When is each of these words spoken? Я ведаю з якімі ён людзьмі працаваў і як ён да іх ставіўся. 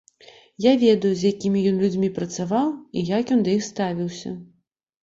Я 0.65 0.71
ведаю 0.83 1.11
з 1.19 1.31
якімі 1.33 1.59
ён 1.73 1.77
людзьмі 1.83 2.09
працаваў 2.17 2.67
і 2.97 3.05
як 3.17 3.35
ён 3.39 3.49
да 3.51 3.57
іх 3.61 3.71
ставіўся. 3.71 4.39